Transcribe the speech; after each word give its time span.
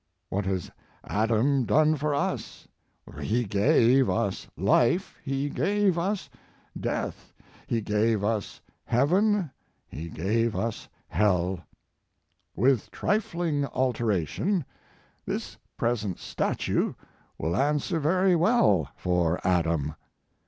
What 0.29 0.45
has 0.47 0.71
Adam 1.03 1.63
done 1.63 1.95
for 1.95 2.15
us? 2.15 2.67
He 3.21 3.43
gave 3.45 4.09
us 4.09 4.47
life, 4.57 5.19
he 5.23 5.47
gave 5.47 5.95
us 5.95 6.27
death, 6.75 7.31
he 7.67 7.81
gave 7.81 8.23
us 8.23 8.61
heaven, 8.85 9.51
he 9.87 10.09
gave 10.09 10.55
us 10.55 10.87
hell. 11.09 11.59
With 12.55 12.89
trifling 12.89 13.67
alteration, 13.67 14.65
this 15.27 15.55
present 15.77 16.17
His 16.17 16.29
Life 16.39 16.39
and 16.39 16.45
Work. 16.49 16.55
statue 16.59 16.93
will 17.37 17.55
answer 17.55 17.99
very 17.99 18.35
well 18.35 18.89
for 18.95 19.39
Adam. 19.47 19.93